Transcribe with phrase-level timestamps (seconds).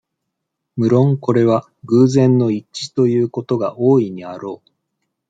[0.77, 4.71] むろんこれは、偶然の一致ということが大いにあろう。